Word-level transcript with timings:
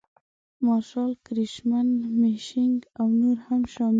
مارشال 0.65 1.11
کرشمن 1.25 1.87
مشینک 2.19 2.81
او 2.99 3.07
نور 3.19 3.37
هم 3.45 3.61
شامل 3.73 3.87
دي. 3.89 3.89